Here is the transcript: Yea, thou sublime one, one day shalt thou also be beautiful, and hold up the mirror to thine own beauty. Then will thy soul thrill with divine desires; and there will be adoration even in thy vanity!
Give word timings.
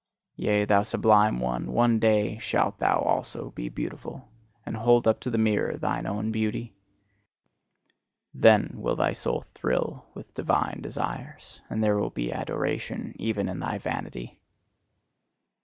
Yea, 0.35 0.65
thou 0.65 0.81
sublime 0.81 1.39
one, 1.39 1.71
one 1.71 1.99
day 1.99 2.39
shalt 2.39 2.79
thou 2.79 2.97
also 3.01 3.51
be 3.51 3.69
beautiful, 3.69 4.27
and 4.65 4.75
hold 4.77 5.07
up 5.07 5.19
the 5.19 5.37
mirror 5.37 5.73
to 5.73 5.77
thine 5.77 6.07
own 6.07 6.31
beauty. 6.31 6.73
Then 8.33 8.71
will 8.73 8.95
thy 8.95 9.11
soul 9.11 9.45
thrill 9.53 10.07
with 10.15 10.33
divine 10.33 10.81
desires; 10.81 11.61
and 11.69 11.83
there 11.83 11.97
will 11.99 12.09
be 12.09 12.33
adoration 12.33 13.13
even 13.19 13.47
in 13.47 13.59
thy 13.59 13.77
vanity! 13.77 14.39